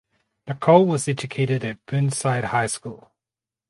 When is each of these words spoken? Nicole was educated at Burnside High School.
Nicole 0.47 0.87
was 0.87 1.07
educated 1.07 1.63
at 1.63 1.85
Burnside 1.85 2.45
High 2.45 2.65
School. 2.65 3.11